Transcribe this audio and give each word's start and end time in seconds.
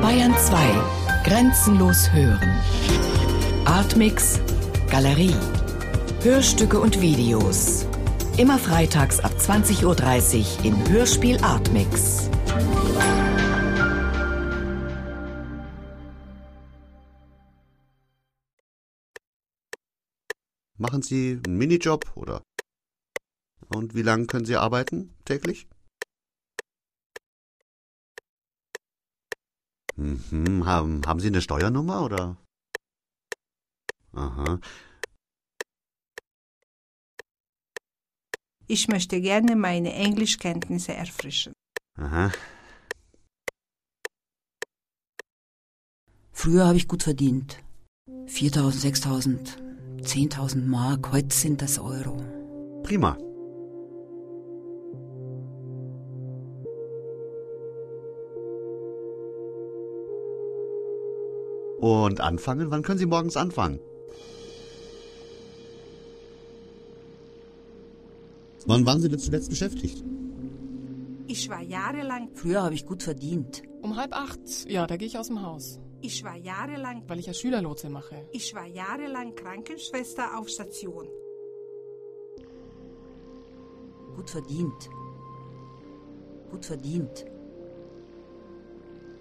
Bayern 0.00 0.34
2. 0.36 1.22
Grenzenlos 1.22 2.12
hören. 2.12 2.60
Artmix. 3.64 4.40
Galerie. 4.90 5.36
Hörstücke 6.22 6.80
und 6.80 7.00
Videos. 7.00 7.86
Immer 8.38 8.58
freitags 8.58 9.20
ab 9.20 9.30
20.30 9.38 9.84
Uhr 9.84 10.64
im 10.64 10.88
Hörspiel 10.88 11.38
Artmix. 11.38 12.28
Machen 20.78 21.02
Sie 21.02 21.40
einen 21.46 21.58
Minijob 21.58 22.10
oder? 22.16 22.42
Und 23.68 23.94
wie 23.94 24.02
lange 24.02 24.26
können 24.26 24.46
Sie 24.46 24.56
arbeiten 24.56 25.14
täglich? 25.24 25.68
Mhm, 29.96 30.64
haben, 30.64 31.02
haben 31.06 31.20
Sie 31.20 31.28
eine 31.28 31.42
Steuernummer 31.42 32.04
oder? 32.04 32.36
Aha. 34.12 34.58
Ich 38.66 38.88
möchte 38.88 39.20
gerne 39.20 39.56
meine 39.56 39.92
Englischkenntnisse 39.92 40.94
erfrischen. 40.94 41.52
Aha. 41.98 42.32
Früher 46.32 46.66
habe 46.66 46.76
ich 46.76 46.88
gut 46.88 47.02
verdient. 47.02 47.62
4000, 48.26 48.80
6000, 48.80 49.62
10.000 50.00 50.66
Mark, 50.66 51.12
heute 51.12 51.34
sind 51.34 51.60
das 51.60 51.78
Euro. 51.78 52.16
Prima. 52.82 53.16
Und 61.82 62.20
anfangen? 62.20 62.70
Wann 62.70 62.82
können 62.82 63.00
Sie 63.00 63.06
morgens 63.06 63.36
anfangen? 63.36 63.80
Wann 68.66 68.86
waren 68.86 69.00
Sie 69.00 69.08
denn 69.08 69.18
zuletzt 69.18 69.50
beschäftigt? 69.50 70.04
Ich 71.26 71.48
war 71.50 71.60
jahrelang, 71.60 72.28
Früher 72.34 72.62
habe 72.62 72.74
ich 72.74 72.86
gut 72.86 73.02
verdient. 73.02 73.62
Um 73.82 73.96
halb 73.96 74.12
acht, 74.14 74.38
ja, 74.68 74.86
da 74.86 74.96
gehe 74.96 75.08
ich 75.08 75.18
aus 75.18 75.26
dem 75.26 75.42
Haus, 75.42 75.80
ich 76.02 76.22
war 76.22 76.36
jahrelang, 76.36 77.02
weil 77.08 77.18
ich 77.18 77.26
ja 77.26 77.34
Schülerlotse 77.34 77.88
mache. 77.90 78.14
ich 78.30 78.54
war 78.54 78.66
jahrelang 78.66 79.34
Krankenschwester 79.34 80.38
auf 80.38 80.48
Station. 80.48 81.08
Gut 84.14 84.30
verdient. 84.30 84.88
Gut 86.48 86.64
verdient. 86.64 87.24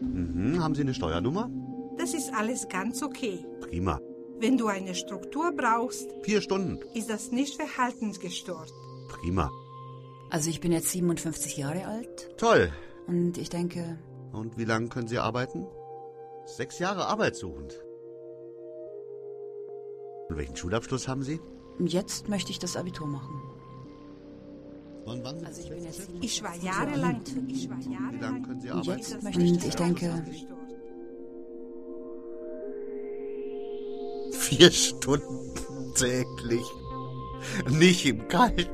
Mhm, 0.00 0.62
haben 0.62 0.74
Sie 0.74 0.82
eine 0.82 0.92
Steuernummer? 0.92 1.48
Das 2.12 2.18
ist 2.24 2.34
alles 2.34 2.68
ganz 2.68 3.04
okay. 3.04 3.44
Prima. 3.60 4.00
Wenn 4.40 4.58
du 4.58 4.66
eine 4.66 4.96
Struktur 4.96 5.52
brauchst, 5.56 6.08
Vier 6.24 6.40
Stunden. 6.40 6.80
ist 6.92 7.08
das 7.08 7.30
nicht 7.30 7.54
verhaltensgestört. 7.54 8.72
Prima. 9.08 9.48
Also 10.28 10.50
ich 10.50 10.60
bin 10.60 10.72
jetzt 10.72 10.90
57 10.90 11.56
Jahre 11.58 11.86
alt 11.86 12.36
Toll. 12.36 12.72
und 13.06 13.38
ich 13.38 13.48
denke, 13.48 13.96
Und 14.32 14.58
wie 14.58 14.64
lange 14.64 14.88
können 14.88 15.06
Sie 15.06 15.18
arbeiten? 15.18 15.68
Sechs 16.46 16.80
Jahre 16.80 17.06
arbeitssuchend. 17.06 17.80
Und 20.30 20.36
welchen 20.36 20.56
Schulabschluss 20.56 21.06
haben 21.06 21.22
Sie? 21.22 21.40
jetzt 21.78 22.28
möchte 22.28 22.50
ich 22.50 22.58
das 22.58 22.76
Abitur 22.76 23.06
machen. 23.06 23.40
Wann 25.06 25.22
waren 25.22 25.38
Sie 25.38 25.46
Also 25.46 25.60
ich 25.62 25.68
bin 25.70 25.84
jetzt 25.84 26.10
Ich 26.20 26.42
war 26.42 26.56
jahrelang, 26.56 27.20
ich 27.46 27.70
war 27.70 27.78
Wie 27.78 27.84
lange 27.94 27.94
jahrelang. 28.18 28.42
können 28.42 28.60
Sie 28.60 28.68
Und 28.70 28.78
arbeiten? 28.80 28.98
jetzt 28.98 29.14
das 29.14 29.22
möchte 29.22 29.42
ich, 29.42 29.64
ich 29.66 29.74
denke, 29.76 30.24
Vier 34.50 34.72
Stunden 34.72 35.54
täglich. 35.94 36.66
Nicht 37.68 38.04
im 38.04 38.26
Kalten. 38.26 38.66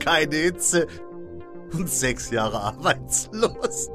Keine 0.00 0.34
Hitze. 0.34 0.88
Und 1.72 1.88
sechs 1.88 2.30
Jahre 2.32 2.58
arbeitslos. 2.60 3.90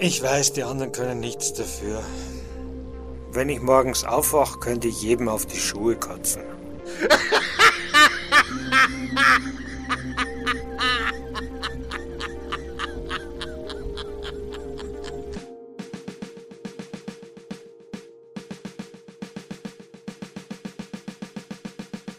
Ich 0.00 0.20
weiß, 0.20 0.54
die 0.54 0.64
anderen 0.64 0.90
können 0.90 1.20
nichts 1.20 1.52
dafür. 1.52 2.02
Wenn 3.30 3.48
ich 3.48 3.60
morgens 3.60 4.02
aufwache, 4.02 4.58
könnte 4.58 4.88
ich 4.88 5.02
jedem 5.02 5.28
auf 5.28 5.46
die 5.46 5.60
Schuhe 5.60 5.94
kotzen. 5.94 6.42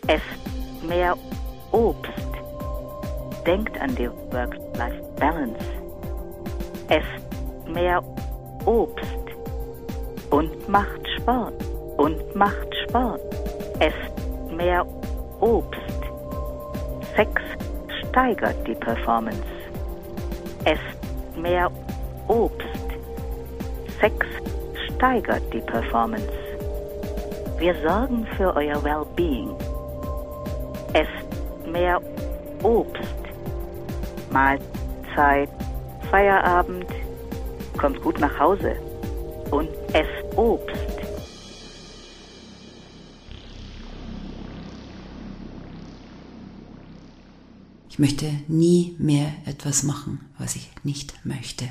Esst 0.08 0.84
mehr 0.88 1.16
Obst. 1.72 2.12
Denkt 3.46 3.80
an 3.80 3.96
die 3.96 4.10
Work-Life-Balance. 4.32 5.60
Esst 6.90 7.68
mehr 7.68 8.04
Obst. 8.66 9.06
Und 10.32 10.68
macht 10.68 11.08
Sport. 11.18 11.54
Und 11.98 12.36
macht 12.36 12.76
Sport. 12.88 13.22
Esst 13.80 14.52
mehr 14.52 14.86
Obst. 15.40 15.80
Sex 17.16 17.42
steigert 18.08 18.68
die 18.68 18.76
Performance. 18.76 19.44
Esst 20.66 21.38
mehr 21.38 21.70
Obst. 22.28 22.68
Sex 24.00 24.26
steigert 24.96 25.44
die 25.54 25.62
Performance. 25.62 26.32
Wir 27.60 27.76
sorgen 27.84 28.26
für 28.38 28.56
euer 28.56 28.84
Well-Being. 28.84 29.56
Mehr 31.72 32.02
Obst. 32.64 33.02
Mahlzeit, 34.32 35.50
Feierabend, 36.10 36.86
kommt 37.78 38.02
gut 38.02 38.20
nach 38.20 38.38
Hause 38.40 38.76
und 39.52 39.70
esst 39.94 40.38
Obst. 40.38 40.92
ich 47.92 48.00
möchte 48.00 48.32
nie 48.48 48.96
mehr 49.00 49.34
etwas 49.46 49.84
machen, 49.84 50.22
was 50.38 50.56
ich 50.56 50.70
nicht 50.84 51.14
möchte. 51.26 51.68